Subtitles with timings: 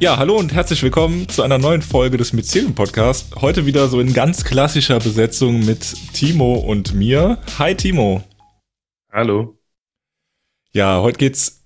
[0.00, 3.34] Ja, hallo und herzlich willkommen zu einer neuen Folge des Mycelium Podcast.
[3.34, 7.38] Heute wieder so in ganz klassischer Besetzung mit Timo und mir.
[7.58, 8.22] Hi Timo.
[9.12, 9.58] Hallo.
[10.72, 11.64] Ja, heute geht's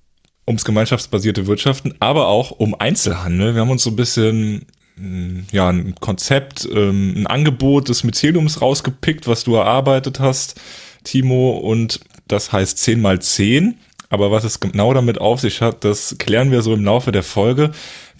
[0.48, 3.54] ums gemeinschaftsbasierte Wirtschaften, aber auch um Einzelhandel.
[3.54, 4.64] Wir haben uns so ein bisschen
[4.96, 10.58] hm, ja, ein Konzept, ähm, ein Angebot des Myceliums rausgepickt, was du erarbeitet hast,
[11.04, 13.76] Timo, und das heißt 10 mal 10.
[14.12, 17.22] Aber was es genau damit auf sich hat, das klären wir so im Laufe der
[17.22, 17.71] Folge.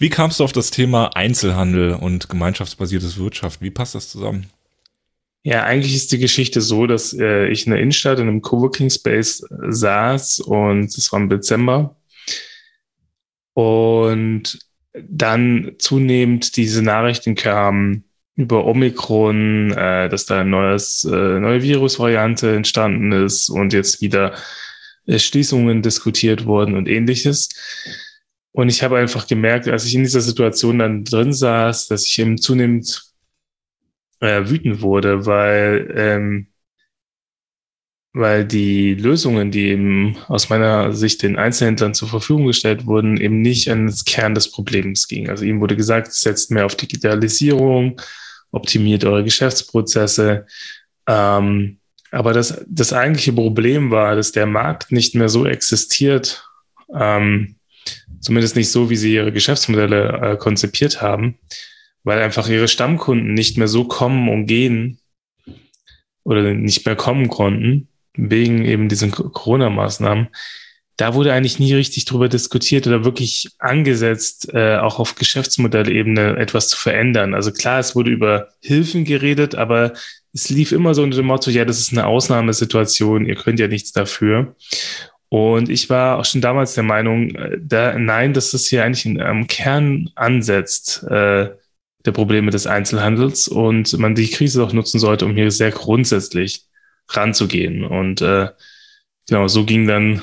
[0.03, 3.61] Wie kamst du auf das Thema Einzelhandel und gemeinschaftsbasiertes Wirtschaft?
[3.61, 4.47] Wie passt das zusammen?
[5.43, 8.89] Ja, eigentlich ist die Geschichte so, dass äh, ich in der Innenstadt in einem Coworking
[8.89, 11.95] Space äh, saß und es war im Dezember.
[13.53, 14.59] Und
[14.93, 18.03] dann zunehmend diese Nachrichten kamen
[18.35, 24.33] über Omikron, äh, dass da ein neues, äh, neue Virusvariante entstanden ist und jetzt wieder
[25.07, 27.47] Schließungen diskutiert wurden und ähnliches.
[28.53, 32.19] Und ich habe einfach gemerkt, als ich in dieser Situation dann drin saß, dass ich
[32.19, 33.03] eben zunehmend
[34.19, 36.47] äh, wütend wurde, weil, ähm,
[38.13, 43.41] weil die Lösungen, die eben aus meiner Sicht den Einzelhändlern zur Verfügung gestellt wurden, eben
[43.41, 45.29] nicht an das Kern des Problems ging.
[45.29, 47.99] Also ihm wurde gesagt, setzt mehr auf Digitalisierung,
[48.51, 50.45] optimiert eure Geschäftsprozesse,
[51.07, 51.79] ähm,
[52.11, 56.47] aber das, das eigentliche Problem war, dass der Markt nicht mehr so existiert,
[56.95, 57.55] ähm,
[58.19, 61.37] zumindest nicht so, wie sie ihre Geschäftsmodelle äh, konzipiert haben,
[62.03, 64.99] weil einfach ihre Stammkunden nicht mehr so kommen und gehen
[66.23, 70.29] oder nicht mehr kommen konnten, wegen eben diesen Corona-Maßnahmen.
[70.95, 76.69] Da wurde eigentlich nie richtig drüber diskutiert oder wirklich angesetzt, äh, auch auf Geschäftsmodellebene etwas
[76.69, 77.33] zu verändern.
[77.33, 79.93] Also klar, es wurde über Hilfen geredet, aber
[80.33, 83.67] es lief immer so unter dem Motto, ja, das ist eine Ausnahmesituation, ihr könnt ja
[83.67, 84.55] nichts dafür.
[85.33, 89.19] Und ich war auch schon damals der Meinung, äh, da, nein, dass das hier eigentlich
[89.19, 91.49] am Kern ansetzt äh,
[92.05, 96.65] der Probleme des Einzelhandels und man die Krise auch nutzen sollte, um hier sehr grundsätzlich
[97.07, 97.83] ranzugehen.
[97.83, 98.49] Und äh,
[99.27, 100.21] genau, so ging dann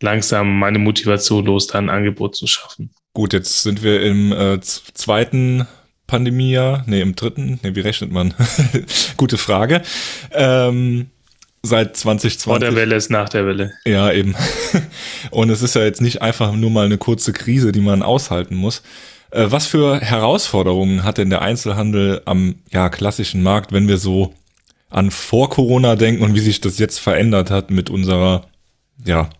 [0.00, 2.90] langsam meine Motivation los, da ein Angebot zu schaffen.
[3.14, 5.66] Gut, jetzt sind wir im äh, zweiten
[6.06, 8.32] Pandemiejahr, nee, im dritten, nee, wie rechnet man?
[9.16, 9.82] Gute Frage.
[10.30, 11.10] Ähm,
[11.62, 12.44] seit 2020.
[12.44, 13.72] Vor der Welle ist nach der Welle.
[13.84, 14.34] Ja, eben.
[15.30, 18.56] Und es ist ja jetzt nicht einfach nur mal eine kurze Krise, die man aushalten
[18.56, 18.82] muss.
[19.30, 24.34] Äh, was für Herausforderungen hat denn der Einzelhandel am ja, klassischen Markt, wenn wir so
[24.90, 28.46] an vor Corona denken und wie sich das jetzt verändert hat mit unserer,
[29.04, 29.30] ja,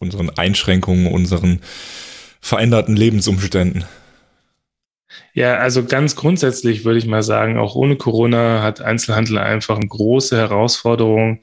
[0.00, 1.60] unseren Einschränkungen, unseren
[2.40, 3.84] veränderten Lebensumständen?
[5.34, 9.88] Ja, also ganz grundsätzlich würde ich mal sagen, auch ohne Corona hat Einzelhandel einfach eine
[9.88, 11.42] große Herausforderung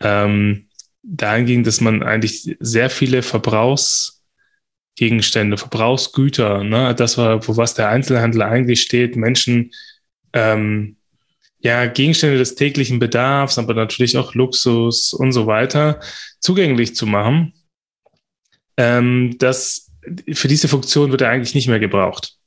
[0.00, 0.68] ähm,
[1.02, 8.42] dahingehend, dass man eigentlich sehr viele Verbrauchsgegenstände, Verbrauchsgüter, ne, das war, wo was der Einzelhandel
[8.42, 9.70] eigentlich steht, Menschen,
[10.32, 10.96] ähm,
[11.60, 16.00] ja, Gegenstände des täglichen Bedarfs, aber natürlich auch Luxus und so weiter
[16.40, 17.52] zugänglich zu machen.
[18.76, 19.90] Ähm, das,
[20.32, 22.39] für diese Funktion wird er eigentlich nicht mehr gebraucht.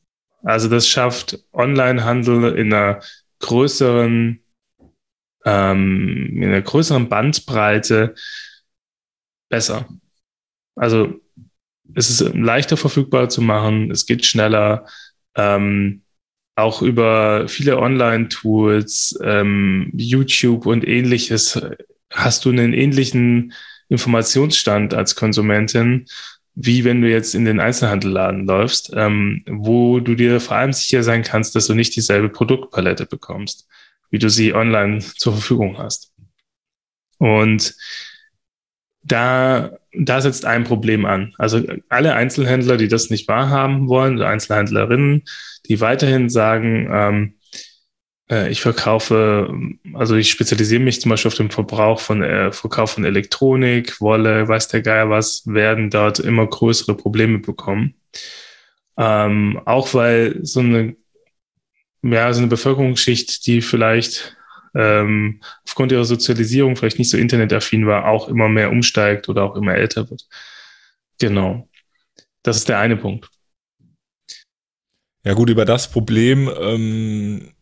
[0.43, 3.01] Also das schafft Onlinehandel in einer
[3.39, 4.43] größeren,
[5.45, 8.13] ähm, in einer größeren Bandbreite
[9.49, 9.87] besser.
[10.75, 11.19] Also
[11.95, 14.85] es ist leichter verfügbar zu machen, es geht schneller,
[15.35, 16.03] ähm,
[16.55, 21.59] auch über viele Online-Tools, ähm, YouTube und ähnliches
[22.11, 23.53] hast du einen ähnlichen
[23.89, 26.05] Informationsstand als Konsumentin
[26.55, 31.03] wie wenn du jetzt in den Einzelhandelladen läufst, ähm, wo du dir vor allem sicher
[31.03, 33.67] sein kannst, dass du nicht dieselbe Produktpalette bekommst,
[34.11, 36.13] wie du sie online zur Verfügung hast.
[37.17, 37.75] Und
[39.03, 41.33] da, da setzt ein Problem an.
[41.37, 45.23] Also alle Einzelhändler, die das nicht wahrhaben wollen, Einzelhändlerinnen,
[45.67, 47.42] die weiterhin sagen, ähm, äh,
[48.49, 49.53] ich verkaufe,
[49.93, 54.47] also ich spezialisiere mich zum Beispiel auf den Verbrauch von äh, Verkauf von Elektronik, Wolle,
[54.47, 57.95] weiß der Geier was, werden dort immer größere Probleme bekommen.
[58.97, 60.95] Ähm, auch weil so eine,
[62.01, 64.37] ja, so eine Bevölkerungsschicht, die vielleicht
[64.75, 69.55] ähm, aufgrund ihrer Sozialisierung vielleicht nicht so internetaffin war, auch immer mehr umsteigt oder auch
[69.55, 70.27] immer älter wird.
[71.19, 71.67] Genau.
[72.41, 73.29] Das ist der eine Punkt.
[75.25, 77.53] Ja gut, über das Problem ähm,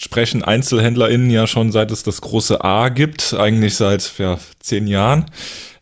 [0.00, 5.26] sprechen EinzelhändlerInnen ja schon seit es das große A gibt, eigentlich seit ja, zehn Jahren.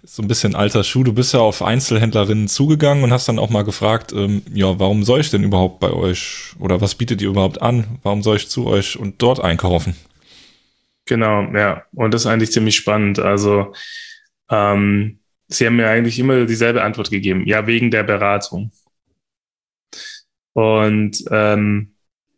[0.03, 1.05] So ein bisschen alter Schuh.
[1.05, 5.05] Du bist ja auf Einzelhändlerinnen zugegangen und hast dann auch mal gefragt, ähm, ja, warum
[5.05, 7.99] soll ich denn überhaupt bei euch oder was bietet ihr überhaupt an?
[8.03, 9.95] Warum soll ich zu euch und dort einkaufen?
[11.05, 11.85] Genau, ja.
[11.95, 13.19] Und das ist eigentlich ziemlich spannend.
[13.19, 13.73] Also,
[14.51, 17.47] ähm, sie haben mir eigentlich immer dieselbe Antwort gegeben.
[17.47, 18.73] Ja, wegen der Beratung.
[20.53, 21.95] Und, ähm,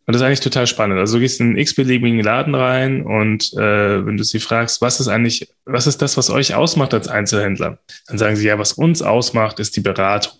[0.06, 0.98] und das ist eigentlich total spannend.
[0.98, 4.98] Also du gehst in einen x-beliebigen Laden rein und äh, wenn du sie fragst, was
[4.98, 7.78] ist eigentlich, was ist das, was euch ausmacht als Einzelhändler?
[8.08, 10.32] Dann sagen sie, ja, was uns ausmacht, ist die Beratung.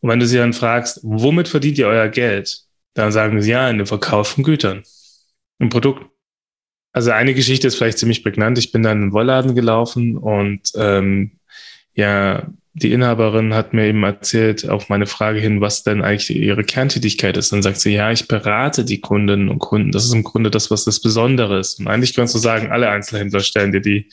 [0.00, 2.62] Und wenn du sie dann fragst, womit verdient ihr euer Geld?
[2.94, 4.82] Dann sagen sie, ja, in dem Verkauf von Gütern,
[5.58, 6.06] im Produkt.
[6.92, 8.58] Also eine Geschichte ist vielleicht ziemlich prägnant.
[8.58, 11.32] Ich bin dann in den Wollladen gelaufen und ähm,
[11.94, 16.64] ja, die Inhaberin hat mir eben erzählt, auf meine Frage hin, was denn eigentlich ihre
[16.64, 17.52] Kerntätigkeit ist.
[17.52, 19.92] Dann sagt sie, ja, ich berate die Kundinnen und Kunden.
[19.92, 21.80] Das ist im Grunde das, was das Besondere ist.
[21.80, 24.08] Und eigentlich kannst du sagen, alle Einzelhändler stellen dir die,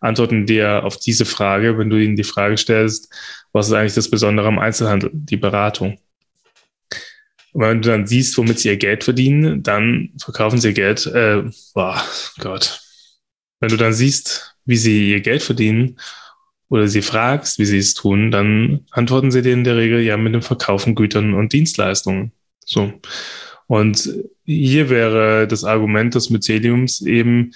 [0.00, 3.12] antworten dir auf diese Frage, wenn du ihnen die Frage stellst,
[3.52, 5.10] was ist eigentlich das Besondere am Einzelhandel?
[5.12, 5.98] Die Beratung.
[7.52, 11.04] Und wenn du dann siehst, womit sie ihr Geld verdienen, dann verkaufen sie ihr Geld,
[11.06, 11.42] äh,
[11.74, 12.02] boah,
[12.38, 12.80] Gott.
[13.60, 15.98] Wenn du dann siehst, wie sie ihr Geld verdienen
[16.68, 20.16] oder sie fragst, wie sie es tun, dann antworten sie dir in der Regel ja
[20.16, 22.32] mit dem Verkaufen Gütern und Dienstleistungen.
[22.64, 22.92] So.
[23.66, 24.10] Und
[24.44, 27.52] hier wäre das Argument des Myceliums eben,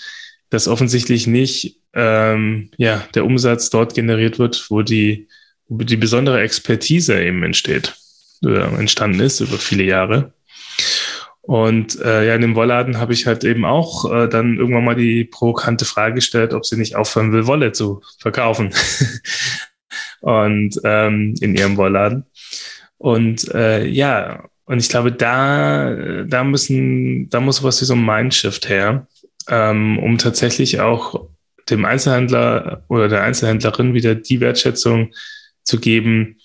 [0.51, 5.29] dass offensichtlich nicht ähm, ja, der Umsatz dort generiert wird, wo die,
[5.69, 7.95] wo die besondere Expertise eben entsteht,
[8.43, 10.33] oder entstanden ist über viele Jahre.
[11.43, 14.95] Und äh, ja, in dem Wollladen habe ich halt eben auch äh, dann irgendwann mal
[14.95, 18.73] die provokante Frage gestellt, ob sie nicht aufhören will, Wolle zu verkaufen.
[20.21, 22.27] und ähm, in ihrem Wollladen.
[22.97, 28.05] Und äh, ja, und ich glaube, da, da müssen, da muss was wie so ein
[28.05, 29.09] Mindshift her,
[29.49, 31.29] ähm, um tatsächlich auch
[31.69, 35.13] dem Einzelhändler oder der Einzelhändlerin wieder die Wertschätzung
[35.65, 36.39] zu geben,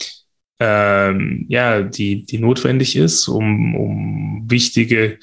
[0.60, 5.20] ähm, ja, die, die notwendig ist, um, um wichtige,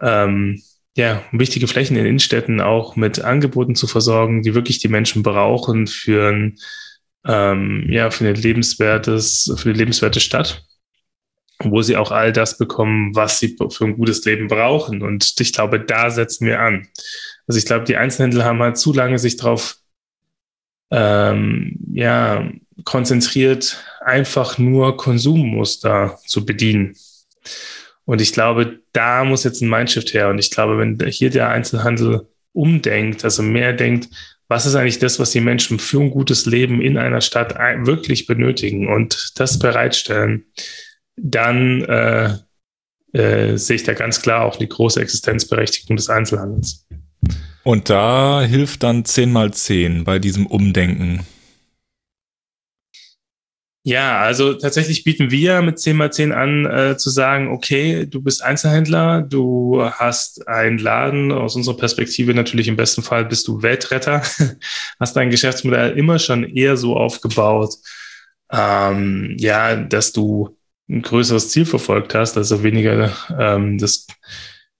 [0.00, 0.62] ähm,
[0.96, 5.22] ja, um wichtige Flächen in Innenstädten auch mit Angeboten zu versorgen, die wirklich die Menschen
[5.22, 6.58] brauchen für ein,
[7.26, 10.64] ähm, ja, für eine lebenswertes, für eine lebenswerte Stadt,
[11.62, 15.02] wo sie auch all das bekommen, was sie für ein gutes Leben brauchen.
[15.02, 16.88] Und ich glaube, da setzen wir an.
[17.46, 19.76] Also ich glaube, die Einzelhändler haben halt zu lange sich darauf
[20.90, 22.48] ähm, ja,
[22.84, 26.96] konzentriert, einfach nur Konsummuster zu bedienen.
[28.04, 30.28] Und ich glaube, da muss jetzt ein Mindshift her.
[30.28, 34.08] Und ich glaube, wenn hier der Einzelhandel umdenkt, also mehr denkt,
[34.48, 37.54] was ist eigentlich das, was die Menschen für ein gutes Leben in einer Stadt
[37.86, 40.44] wirklich benötigen und das bereitstellen,
[41.16, 42.36] dann äh,
[43.12, 46.86] äh, sehe ich da ganz klar auch die große Existenzberechtigung des Einzelhandels.
[47.62, 51.24] Und da hilft dann 10 mal 10 bei diesem Umdenken.
[53.84, 59.22] Ja, also tatsächlich bieten wir mit 10x10 an, äh, zu sagen, okay, du bist Einzelhändler,
[59.22, 64.22] du hast einen Laden, aus unserer Perspektive natürlich im besten Fall bist du Weltretter,
[65.00, 67.74] hast dein Geschäftsmodell immer schon eher so aufgebaut,
[68.52, 70.56] ähm, ja, dass du
[70.88, 74.06] ein größeres Ziel verfolgt hast, also weniger ähm, das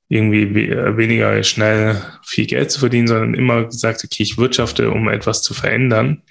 [0.08, 5.42] irgendwie weniger schnell viel Geld zu verdienen, sondern immer gesagt, okay, ich wirtschafte, um etwas
[5.42, 6.22] zu verändern.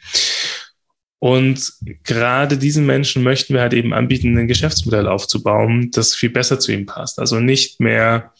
[1.23, 1.73] Und
[2.03, 6.71] gerade diesen Menschen möchten wir halt eben anbieten, ein Geschäftsmodell aufzubauen, das viel besser zu
[6.71, 7.19] ihnen passt.
[7.19, 8.33] Also nicht mehr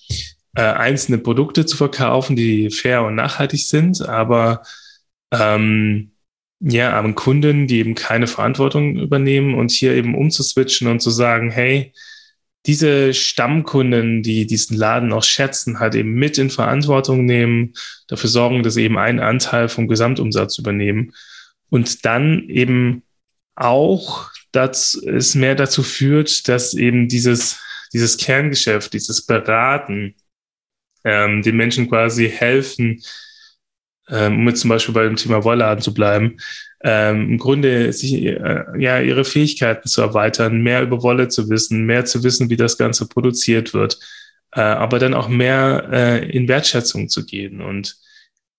[0.56, 4.64] äh, einzelne Produkte zu verkaufen, die fair und nachhaltig sind, aber
[5.32, 6.14] ähm,
[6.60, 11.52] ja, an Kunden, die eben keine Verantwortung übernehmen und hier eben umzuswitchen und zu sagen,
[11.52, 11.94] hey,
[12.66, 17.74] diese Stammkunden, die diesen Laden auch schätzen, halt eben mit in Verantwortung nehmen,
[18.08, 21.14] dafür sorgen, dass sie eben einen Anteil vom Gesamtumsatz übernehmen
[21.72, 23.02] und dann eben
[23.56, 27.60] auch dass es mehr dazu führt, dass eben dieses,
[27.94, 30.16] dieses Kerngeschäft, dieses Beraten,
[31.04, 33.02] ähm, den Menschen quasi helfen,
[34.10, 36.38] ähm, um jetzt zum Beispiel bei dem Thema Wollladen zu bleiben,
[36.84, 41.86] ähm, im Grunde sich, äh, ja, ihre Fähigkeiten zu erweitern, mehr über Wolle zu wissen,
[41.86, 44.00] mehr zu wissen, wie das Ganze produziert wird,
[44.54, 47.98] äh, aber dann auch mehr äh, in Wertschätzung zu gehen und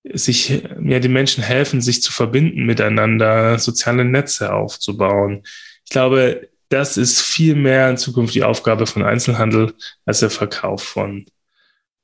[0.04, 5.42] sich ja den Menschen helfen, sich zu verbinden miteinander, soziale Netze aufzubauen.
[5.84, 10.82] Ich glaube, das ist viel mehr in Zukunft die Aufgabe von Einzelhandel als der Verkauf
[10.82, 11.26] von,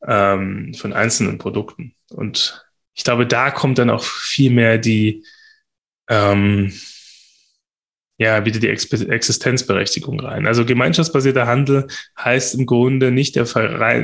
[0.07, 1.95] ähm, von einzelnen Produkten.
[2.11, 2.65] Und
[2.95, 5.25] ich glaube, da kommt dann auch viel mehr die,
[6.09, 6.73] ähm,
[8.19, 10.49] ja, wieder die Existenzberechtigung rein.
[10.49, 11.87] Also gemeinschaftsbasierter Handel
[12.19, 13.47] heißt im Grunde nicht der,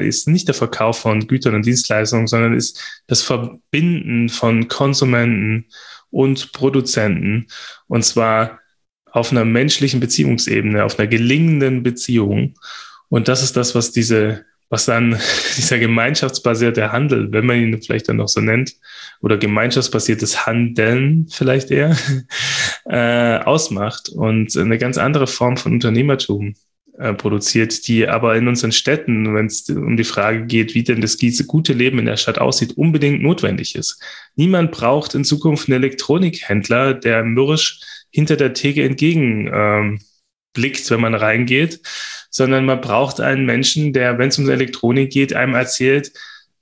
[0.01, 5.67] ist nicht der Verkauf von Gütern und Dienstleistungen, sondern ist das Verbinden von Konsumenten
[6.11, 7.49] und Produzenten.
[7.89, 8.61] Und zwar
[9.11, 12.55] auf einer menschlichen Beziehungsebene, auf einer gelingenden Beziehung.
[13.09, 15.17] Und das ist das, was diese was dann
[15.57, 18.75] dieser gemeinschaftsbasierte Handel, wenn man ihn vielleicht dann noch so nennt,
[19.21, 21.97] oder gemeinschaftsbasiertes Handeln vielleicht eher,
[22.85, 26.55] äh, ausmacht und eine ganz andere Form von Unternehmertum
[26.99, 31.01] äh, produziert, die aber in unseren Städten, wenn es um die Frage geht, wie denn
[31.01, 34.01] das gute Leben in der Stadt aussieht, unbedingt notwendig ist.
[34.37, 40.01] Niemand braucht in Zukunft einen Elektronikhändler, der mürrisch hinter der Theke entgegen ähm,
[40.53, 41.81] blickt, wenn man reingeht,
[42.31, 46.13] sondern man braucht einen Menschen, der, wenn es um Elektronik geht, einem erzählt,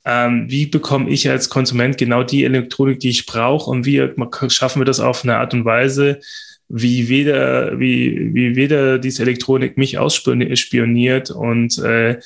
[0.04, 4.08] ähm, wie bekomme ich als Konsument genau die Elektronik, die ich brauche und wie
[4.48, 6.20] schaffen wir das auf eine Art und Weise,
[6.68, 12.18] wie weder, wie, wie weder diese Elektronik mich ausspioniert und äh,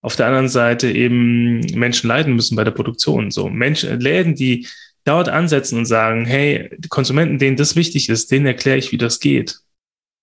[0.00, 3.30] auf der anderen Seite eben Menschen leiden müssen bei der Produktion.
[3.30, 4.66] So Menschen, Läden, die
[5.04, 9.20] dort ansetzen und sagen, hey, Konsumenten, denen das wichtig ist, denen erkläre ich, wie das
[9.20, 9.58] geht.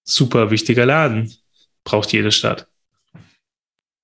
[0.03, 1.33] Super wichtiger Laden.
[1.83, 2.67] Braucht jede Stadt.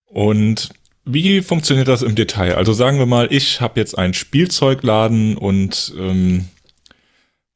[0.06, 0.70] Und
[1.06, 2.56] wie funktioniert das im Detail?
[2.56, 6.46] Also sagen wir mal, ich habe jetzt einen Spielzeugladen und ähm,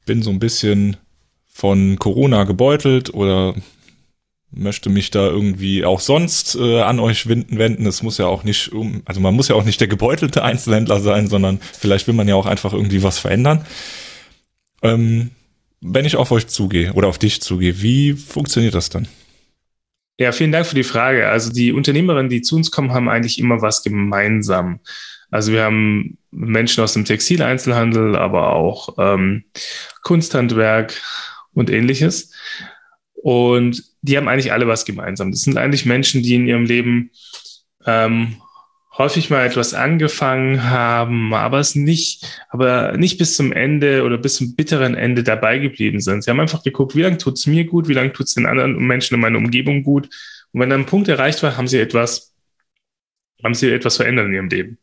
[0.05, 0.97] bin so ein bisschen
[1.45, 3.55] von Corona gebeutelt oder
[4.51, 7.85] möchte mich da irgendwie auch sonst äh, an euch wenden.
[7.85, 8.71] Es muss ja auch nicht,
[9.05, 12.35] also man muss ja auch nicht der gebeutelte Einzelhändler sein, sondern vielleicht will man ja
[12.35, 13.65] auch einfach irgendwie was verändern.
[14.81, 15.31] Ähm,
[15.81, 19.07] wenn ich auf euch zugehe oder auf dich zugehe, wie funktioniert das dann?
[20.17, 21.27] Ja, vielen Dank für die Frage.
[21.27, 24.79] Also die Unternehmerinnen, die zu uns kommen, haben eigentlich immer was gemeinsam.
[25.29, 29.43] Also wir haben Menschen aus dem Textileinzelhandel, aber auch ähm,
[30.03, 30.93] Kunsthandwerk,
[31.55, 32.31] und ähnliches.
[33.15, 35.31] Und die haben eigentlich alle was gemeinsam.
[35.31, 37.10] Das sind eigentlich Menschen, die in ihrem Leben
[37.88, 38.36] ähm,
[38.97, 44.35] häufig mal etwas angefangen haben, aber es nicht, aber nicht bis zum Ende oder bis
[44.35, 46.23] zum bitteren Ende dabei geblieben sind.
[46.23, 48.45] Sie haben einfach geguckt, wie lange tut es mir gut, wie lange tut es den
[48.45, 50.09] anderen Menschen in meiner Umgebung gut.
[50.53, 52.33] Und wenn dann ein Punkt erreicht war, haben sie etwas,
[53.43, 54.77] haben sie etwas verändert in ihrem Leben.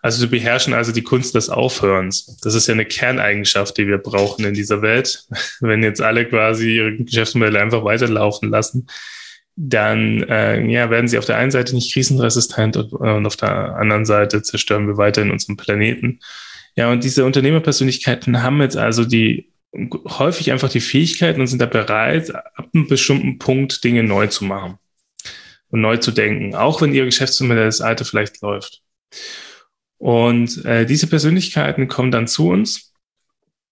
[0.00, 2.38] Also sie beherrschen also die Kunst des Aufhörens.
[2.42, 5.26] Das ist ja eine Kerneigenschaft, die wir brauchen in dieser Welt.
[5.60, 8.88] Wenn jetzt alle quasi ihre Geschäftsmodelle einfach weiterlaufen lassen,
[9.56, 13.76] dann äh, ja, werden sie auf der einen Seite nicht krisenresistent und, und auf der
[13.76, 16.20] anderen Seite zerstören wir weiterhin unseren Planeten.
[16.76, 21.66] Ja, und diese Unternehmerpersönlichkeiten haben jetzt also die häufig einfach die Fähigkeiten und sind da
[21.66, 24.78] bereit, ab einem bestimmten Punkt Dinge neu zu machen
[25.70, 28.82] und neu zu denken, auch wenn ihr Geschäftsmodell das alte vielleicht läuft.
[29.98, 32.92] Und äh, diese Persönlichkeiten kommen dann zu uns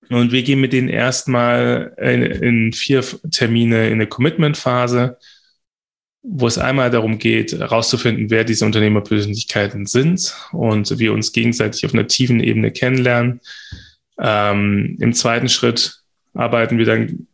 [0.08, 5.18] und wir gehen mit denen erstmal in, in vier Termine in eine Commitment-Phase,
[6.23, 11.95] wo es einmal darum geht, herauszufinden, wer diese Unternehmerpersönlichkeiten sind und wir uns gegenseitig auf
[11.95, 13.41] einer tiefen Ebene kennenlernen.
[14.19, 16.03] Ähm, Im zweiten Schritt
[16.35, 17.27] arbeiten wir dann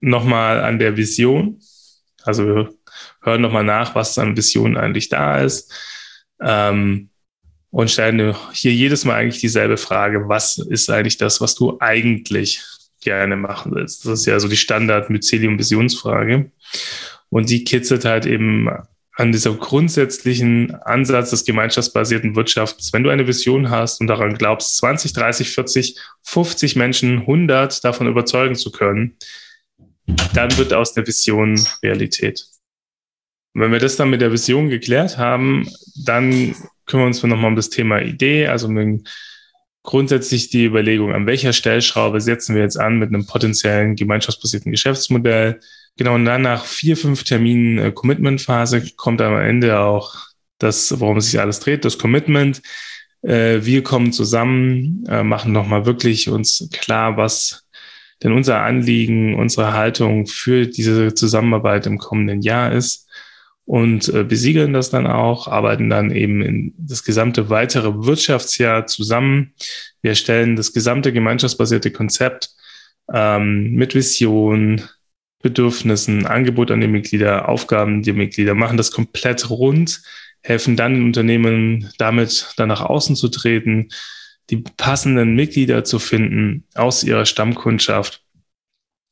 [0.00, 1.60] nochmal an der Vision.
[2.22, 2.74] Also wir
[3.22, 5.72] hören nochmal nach, was an Vision eigentlich da ist.
[6.42, 7.08] Ähm,
[7.70, 12.62] und stellen hier jedes Mal eigentlich dieselbe Frage, was ist eigentlich das, was du eigentlich
[13.00, 14.04] gerne machen willst?
[14.04, 16.50] Das ist ja so die Standard-Mycelium-Visionsfrage.
[17.30, 18.68] Und die kitzelt halt eben
[19.14, 22.92] an dieser grundsätzlichen Ansatz des gemeinschaftsbasierten Wirtschafts.
[22.92, 28.08] Wenn du eine Vision hast und daran glaubst, 20, 30, 40, 50 Menschen, 100 davon
[28.08, 29.16] überzeugen zu können,
[30.34, 32.46] dann wird aus der Vision Realität.
[33.54, 35.68] Und wenn wir das dann mit der Vision geklärt haben,
[36.04, 36.54] dann
[36.86, 38.68] kümmern wir uns nochmal um das Thema Idee, also
[39.82, 45.60] grundsätzlich die Überlegung, an welcher Stellschraube setzen wir jetzt an mit einem potenziellen gemeinschaftsbasierten Geschäftsmodell.
[46.00, 50.14] Genau, und dann nach vier, fünf Terminen äh, Commitment-Phase kommt am Ende auch
[50.56, 52.62] das, worum sich alles dreht, das Commitment.
[53.20, 57.68] Äh, wir kommen zusammen, äh, machen nochmal wirklich uns klar, was
[58.22, 63.06] denn unser Anliegen, unsere Haltung für diese Zusammenarbeit im kommenden Jahr ist
[63.66, 69.52] und äh, besiegeln das dann auch, arbeiten dann eben in das gesamte weitere Wirtschaftsjahr zusammen.
[70.00, 72.54] Wir erstellen das gesamte gemeinschaftsbasierte Konzept
[73.12, 74.88] ähm, mit Vision,
[75.42, 80.02] Bedürfnissen, Angebot an die Mitglieder, Aufgaben der Mitglieder, machen das komplett rund,
[80.42, 83.88] helfen dann Unternehmen damit dann nach außen zu treten,
[84.50, 88.24] die passenden Mitglieder zu finden aus ihrer Stammkundschaft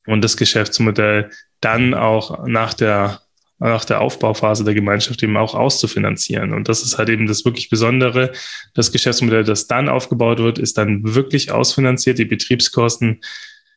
[0.05, 1.31] und das Geschäftsmodell
[1.61, 3.21] dann auch nach der
[3.59, 6.53] nach der Aufbauphase der Gemeinschaft eben auch auszufinanzieren.
[6.53, 8.31] Und das ist halt eben das wirklich Besondere.
[8.73, 12.17] Das Geschäftsmodell, das dann aufgebaut wird, ist dann wirklich ausfinanziert.
[12.19, 13.21] Die Betriebskosten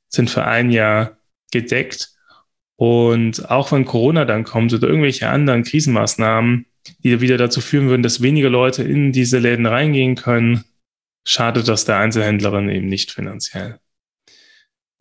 [0.08, 1.16] sind für ein Jahr
[1.50, 2.12] gedeckt.
[2.76, 6.66] Und auch wenn Corona dann kommt oder irgendwelche anderen Krisenmaßnahmen,
[7.04, 10.64] die wieder dazu führen würden, dass weniger Leute in diese Läden reingehen können,
[11.24, 13.78] schadet das der Einzelhändlerin eben nicht finanziell.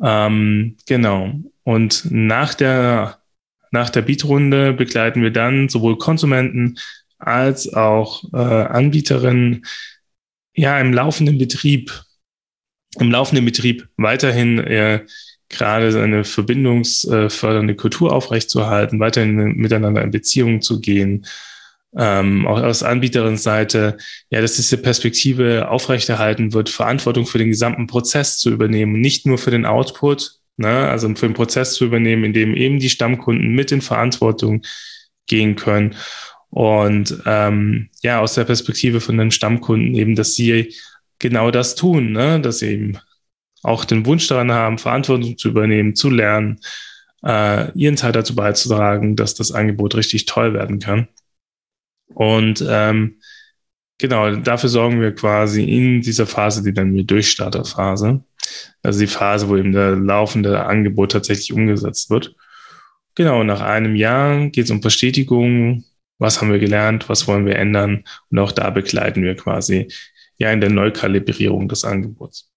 [0.01, 1.34] Ähm, genau.
[1.63, 3.22] Und nach der
[3.72, 6.78] nach der Beatrunde begleiten wir dann sowohl Konsumenten
[7.18, 9.66] als auch äh, Anbieterinnen
[10.54, 11.92] ja im laufenden Betrieb,
[13.00, 15.06] im laufenden Betrieb weiterhin äh,
[15.51, 21.25] gerade eine verbindungsfördernde Kultur aufrechtzuerhalten, weiterhin miteinander in Beziehungen zu gehen.
[21.98, 23.98] Ähm, auch aus Anbieterin-Seite,
[24.29, 29.38] ja, dass diese Perspektive aufrechterhalten wird, Verantwortung für den gesamten Prozess zu übernehmen, nicht nur
[29.38, 33.50] für den Output, ne, also für den Prozess zu übernehmen, in dem eben die Stammkunden
[33.50, 34.62] mit in Verantwortung
[35.27, 35.96] gehen können.
[36.50, 40.74] Und ähm, ja, aus der Perspektive von den Stammkunden eben, dass sie
[41.20, 42.98] genau das tun, ne, dass sie eben
[43.63, 46.60] auch den Wunsch daran haben, Verantwortung zu übernehmen, zu lernen,
[47.24, 51.08] äh, ihren Teil dazu beizutragen, dass das Angebot richtig toll werden kann.
[52.13, 53.20] Und ähm,
[53.98, 58.24] genau, dafür sorgen wir quasi in dieser Phase, die dann wir Durchstarterphase,
[58.84, 62.36] also die Phase, wo eben der laufende Angebot tatsächlich umgesetzt wird.
[63.15, 65.84] Genau, nach einem Jahr geht es um Bestätigung,
[66.18, 69.88] was haben wir gelernt, was wollen wir ändern und auch da begleiten wir quasi
[70.38, 72.50] ja in der Neukalibrierung des Angebots.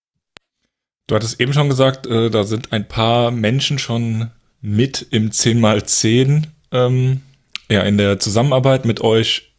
[1.06, 4.30] Du hattest eben schon gesagt, äh, da sind ein paar Menschen schon
[4.62, 7.20] mit im 10x10, ähm,
[7.68, 9.54] ja, in der Zusammenarbeit mit euch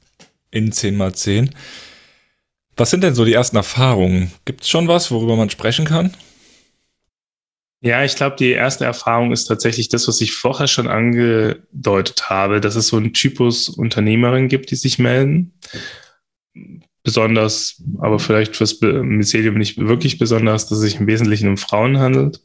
[0.50, 1.52] in 10x10.
[2.75, 4.32] Was sind denn so die ersten Erfahrungen?
[4.46, 6.16] Gibt es schon was, worüber man sprechen kann?
[7.82, 12.60] Ja, ich glaube, die erste Erfahrung ist tatsächlich das, was ich vorher schon angedeutet habe,
[12.60, 15.54] dass es so einen Typus Unternehmerin gibt, die sich melden
[17.06, 22.00] besonders, aber vielleicht fürs Mycelium nicht wirklich besonders, dass es sich im Wesentlichen um Frauen
[22.00, 22.42] handelt.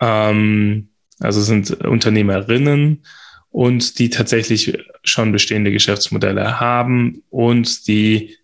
[0.00, 0.88] Ähm,
[1.20, 3.04] also sind Unternehmerinnen
[3.50, 8.36] und die tatsächlich schon bestehende Geschäftsmodelle haben und die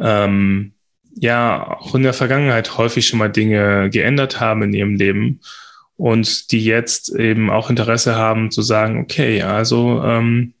[0.00, 0.72] ähm,
[1.14, 5.40] ja auch in der Vergangenheit häufig schon mal Dinge geändert haben in ihrem Leben
[5.96, 10.53] und die jetzt eben auch Interesse haben zu sagen, okay, also ähm,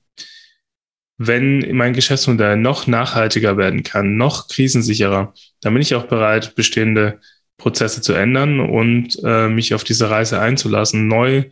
[1.16, 7.20] wenn mein Geschäftsmodell noch nachhaltiger werden kann, noch krisensicherer, dann bin ich auch bereit, bestehende
[7.56, 11.44] Prozesse zu ändern und äh, mich auf diese Reise einzulassen, neu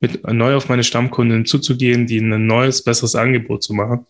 [0.00, 4.06] mit neu auf meine Stammkunden zuzugehen, die ein neues, besseres Angebot zu machen.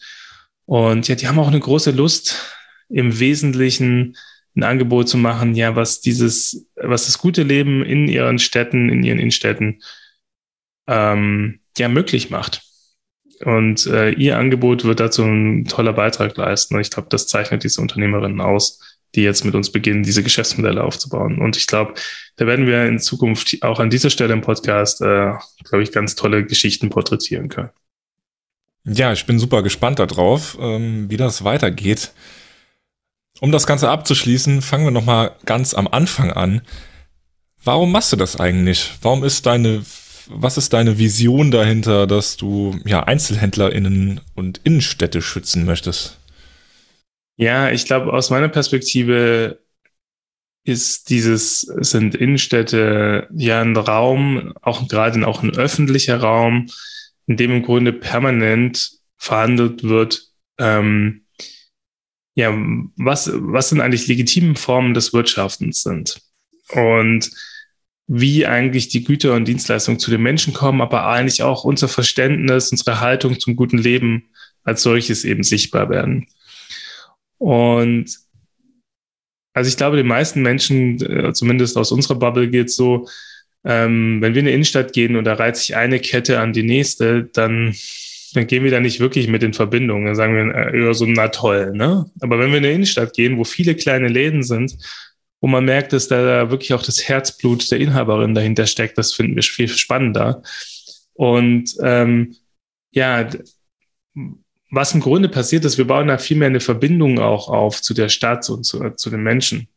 [0.65, 2.57] Und ja, die haben auch eine große Lust,
[2.89, 4.17] im Wesentlichen
[4.57, 9.03] ein Angebot zu machen, ja, was dieses, was das gute Leben in ihren Städten, in
[9.03, 9.83] ihren Innenstädten
[10.89, 12.63] ähm, ja möglich macht.
[13.45, 16.75] Und äh, ihr Angebot wird dazu ein toller Beitrag leisten.
[16.75, 18.81] Und ich glaube, das zeichnet diese Unternehmerinnen aus,
[19.15, 21.39] die jetzt mit uns beginnen, diese Geschäftsmodelle aufzubauen.
[21.39, 21.95] Und ich glaube,
[22.37, 25.33] da werden wir in Zukunft auch an dieser Stelle im Podcast, äh,
[25.65, 27.71] glaube ich, ganz tolle Geschichten porträtieren können.
[28.85, 32.13] Ja, ich bin super gespannt darauf, ähm, wie das weitergeht.
[33.41, 36.63] Um das Ganze abzuschließen, fangen wir nochmal ganz am Anfang an.
[37.63, 38.93] Warum machst du das eigentlich?
[39.03, 39.83] Warum ist deine
[40.33, 46.19] was ist deine Vision dahinter, dass du ja EinzelhändlerInnen und Innenstädte schützen möchtest?
[47.37, 49.61] Ja, ich glaube, aus meiner Perspektive
[50.65, 56.69] ist dieses, sind Innenstädte ja ein Raum, auch gerade auch ein öffentlicher Raum,
[57.27, 61.25] in dem im Grunde permanent verhandelt wird, ähm,
[62.35, 62.53] ja,
[62.97, 66.21] was, was sind eigentlich legitime Formen des Wirtschaftens sind.
[66.73, 67.31] Und
[68.13, 72.73] wie eigentlich die Güter und Dienstleistungen zu den Menschen kommen, aber eigentlich auch unser Verständnis,
[72.73, 74.31] unsere Haltung zum guten Leben
[74.65, 76.27] als solches eben sichtbar werden.
[77.39, 78.11] Und
[79.55, 83.07] also ich glaube, den meisten Menschen, äh, zumindest aus unserer Bubble geht so,
[83.63, 86.65] ähm, wenn wir in eine Innenstadt gehen und da reiht sich eine Kette an die
[86.65, 87.77] nächste, dann,
[88.35, 90.07] dann gehen wir da nicht wirklich mit in Verbindung.
[90.07, 92.11] Dann sagen wir äh, so, na toll, ne?
[92.19, 94.77] Aber wenn wir in eine Innenstadt gehen, wo viele kleine Läden sind,
[95.41, 98.99] wo man merkt, dass da wirklich auch das Herzblut der Inhaberin dahinter steckt.
[98.99, 100.43] Das finden wir viel spannender.
[101.15, 102.37] Und ähm,
[102.91, 103.29] ja,
[104.71, 107.95] was im Grunde passiert ist, wir bauen da viel mehr eine Verbindung auch auf zu
[107.95, 109.69] der Stadt und zu, zu den Menschen.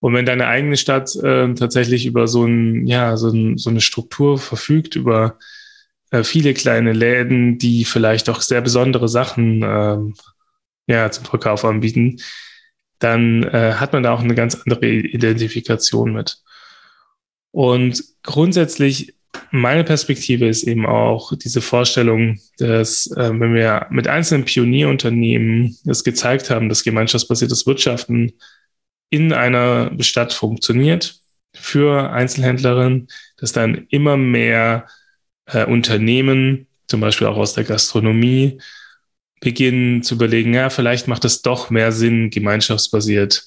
[0.00, 3.80] Und wenn deine eigene Stadt äh, tatsächlich über so, ein, ja, so, ein, so eine
[3.80, 5.38] Struktur verfügt, über
[6.10, 9.98] äh, viele kleine Läden, die vielleicht auch sehr besondere Sachen äh,
[10.92, 12.20] ja, zum Verkauf anbieten,
[13.02, 16.38] dann äh, hat man da auch eine ganz andere Identifikation mit.
[17.50, 19.14] Und grundsätzlich,
[19.50, 26.04] meine Perspektive ist eben auch diese Vorstellung, dass äh, wenn wir mit einzelnen Pionierunternehmen es
[26.04, 28.32] gezeigt haben, dass gemeinschaftsbasiertes Wirtschaften
[29.10, 31.20] in einer Stadt funktioniert
[31.54, 34.86] für Einzelhändlerinnen, dass dann immer mehr
[35.46, 38.58] äh, Unternehmen, zum Beispiel auch aus der Gastronomie,
[39.42, 43.44] beginnen zu überlegen, ja, vielleicht macht es doch mehr Sinn, gemeinschaftsbasiert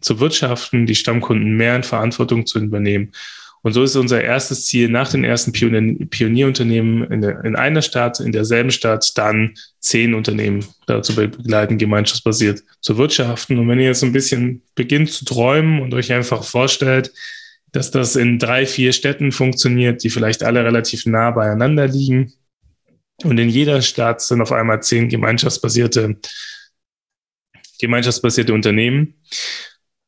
[0.00, 3.12] zu wirtschaften, die Stammkunden mehr in Verantwortung zu übernehmen.
[3.62, 7.82] Und so ist unser erstes Ziel, nach den ersten Pionier Pionierunternehmen in, der, in einer
[7.82, 13.58] Stadt, in derselben Stadt, dann zehn Unternehmen dazu begleiten, gemeinschaftsbasiert zu wirtschaften.
[13.58, 17.12] Und wenn ihr jetzt ein bisschen beginnt zu träumen und euch einfach vorstellt,
[17.72, 22.32] dass das in drei, vier Städten funktioniert, die vielleicht alle relativ nah beieinander liegen.
[23.24, 26.16] Und in jeder Stadt sind auf einmal zehn gemeinschaftsbasierte,
[27.80, 29.14] gemeinschaftsbasierte Unternehmen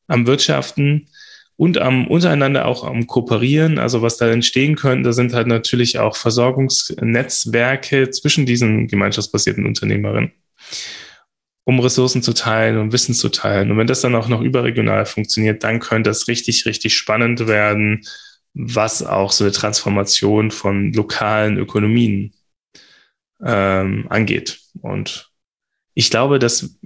[0.06, 1.08] am Wirtschaften
[1.56, 3.78] und am untereinander auch am Kooperieren.
[3.78, 10.32] Also was da entstehen könnte, sind halt natürlich auch Versorgungsnetzwerke zwischen diesen gemeinschaftsbasierten Unternehmerinnen,
[11.64, 13.70] um Ressourcen zu teilen und Wissen zu teilen.
[13.70, 18.04] Und wenn das dann auch noch überregional funktioniert, dann könnte das richtig, richtig spannend werden,
[18.54, 22.32] was auch so eine Transformation von lokalen Ökonomien
[23.44, 24.60] ähm, angeht.
[24.80, 25.30] Und
[25.94, 26.78] ich glaube, dass,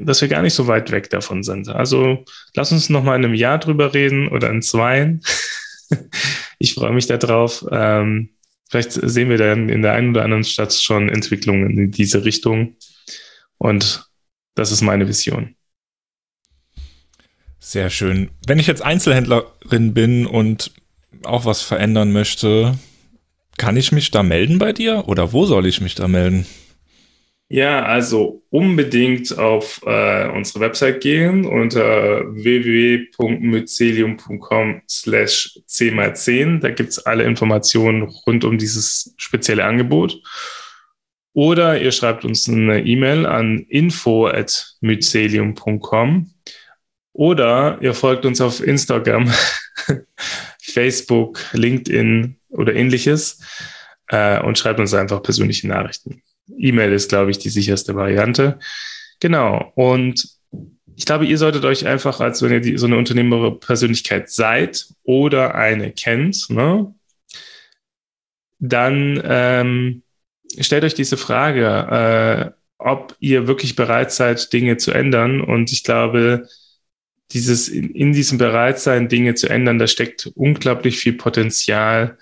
[0.00, 1.68] dass wir gar nicht so weit weg davon sind.
[1.68, 5.18] Also lass uns noch mal in einem Jahr drüber reden oder in zwei.
[6.58, 7.64] ich freue mich darauf.
[7.70, 8.30] Ähm,
[8.68, 12.76] vielleicht sehen wir dann in der einen oder anderen Stadt schon Entwicklungen in diese Richtung.
[13.58, 14.04] Und
[14.54, 15.56] das ist meine Vision.
[17.58, 18.30] Sehr schön.
[18.46, 20.72] Wenn ich jetzt Einzelhändlerin bin und
[21.24, 22.78] auch was verändern möchte,
[23.60, 26.46] kann ich mich da melden bei dir oder wo soll ich mich da melden?
[27.50, 36.60] Ja, also unbedingt auf äh, unsere Website gehen unter www.mycelium.com slash 10 x 10.
[36.60, 40.22] Da gibt's alle Informationen rund um dieses spezielle Angebot.
[41.34, 46.32] Oder ihr schreibt uns eine E-Mail an info.mycelium.com
[47.12, 49.30] oder ihr folgt uns auf Instagram,
[50.62, 53.40] Facebook, LinkedIn oder ähnliches
[54.08, 56.22] äh, und schreibt uns einfach persönliche Nachrichten.
[56.58, 58.58] E-Mail ist, glaube ich, die sicherste Variante.
[59.20, 59.72] Genau.
[59.74, 60.28] Und
[60.96, 65.54] ich glaube, ihr solltet euch einfach, als wenn ihr die, so eine Unternehmerpersönlichkeit seid oder
[65.54, 66.94] eine kennt, ne,
[68.58, 70.02] dann ähm,
[70.58, 75.40] stellt euch diese Frage, äh, ob ihr wirklich bereit seid, Dinge zu ändern.
[75.40, 76.48] Und ich glaube,
[77.32, 82.18] dieses in, in diesem Bereitsein, Dinge zu ändern, da steckt unglaublich viel Potenzial,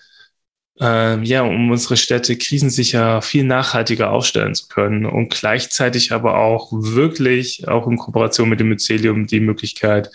[0.81, 6.71] ähm, ja, um unsere Städte krisensicher viel nachhaltiger aufstellen zu können und gleichzeitig aber auch
[6.73, 10.11] wirklich, auch in Kooperation mit dem Mycelium, die Möglichkeit,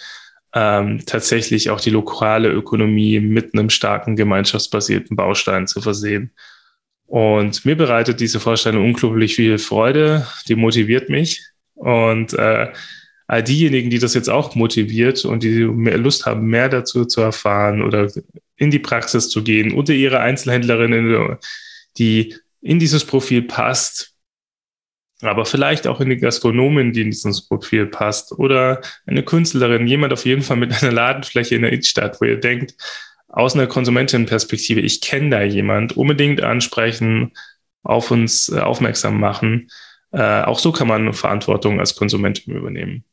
[0.54, 6.32] ähm, tatsächlich auch die lokale Ökonomie mit einem starken gemeinschaftsbasierten Baustein zu versehen.
[7.08, 11.42] Und mir bereitet diese Vorstellung unglaublich viel Freude, die motiviert mich.
[11.76, 12.72] Und äh,
[13.28, 17.22] all diejenigen, die das jetzt auch motiviert und die mehr Lust haben, mehr dazu zu
[17.22, 18.12] erfahren oder
[18.58, 21.38] in die Praxis zu gehen oder ihre Einzelhändlerin,
[21.98, 24.14] die in dieses Profil passt,
[25.22, 30.14] aber vielleicht auch in die Gastronomin, die in dieses Profil passt oder eine Künstlerin, jemand
[30.14, 32.76] auf jeden Fall mit einer Ladenfläche in der Innenstadt, wo ihr denkt,
[33.30, 37.32] aus einer Konsumentenperspektive, ich kenne da jemand, unbedingt ansprechen,
[37.82, 39.70] auf uns äh, aufmerksam machen.
[40.12, 43.04] Äh, auch so kann man Verantwortung als Konsumentin übernehmen.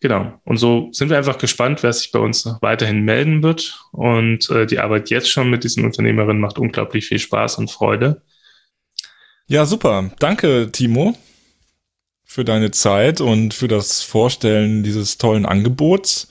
[0.00, 0.40] Genau.
[0.44, 3.80] Und so sind wir einfach gespannt, wer sich bei uns weiterhin melden wird.
[3.92, 8.22] Und äh, die Arbeit jetzt schon mit diesen Unternehmerinnen macht unglaublich viel Spaß und Freude.
[9.48, 10.10] Ja, super.
[10.18, 11.16] Danke, Timo,
[12.24, 16.28] für deine Zeit und für das Vorstellen dieses tollen Angebots.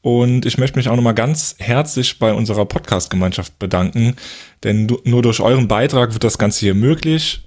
[0.00, 4.16] Und ich möchte mich auch nochmal ganz herzlich bei unserer Podcast-Gemeinschaft bedanken,
[4.64, 7.42] denn nur durch euren Beitrag wird das Ganze hier möglich.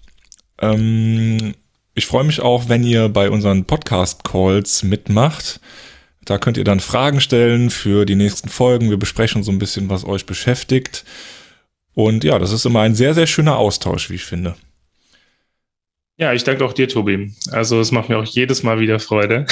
[0.61, 1.53] Ähm,
[1.95, 5.61] ich freue mich auch, wenn ihr bei unseren Podcast-Calls mitmacht.
[6.25, 8.89] Da könnt ihr dann Fragen stellen für die nächsten Folgen.
[8.89, 11.05] Wir besprechen so ein bisschen, was euch beschäftigt.
[11.93, 14.55] Und ja, das ist immer ein sehr, sehr schöner Austausch, wie ich finde.
[16.17, 17.33] Ja, ich danke auch dir, Tobi.
[17.51, 19.45] Also es macht mir auch jedes Mal wieder Freude.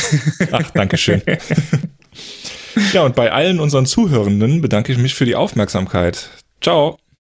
[0.52, 1.22] Ach, danke schön.
[2.94, 6.30] ja, und bei allen unseren Zuhörenden bedanke ich mich für die Aufmerksamkeit.
[6.62, 6.98] Ciao.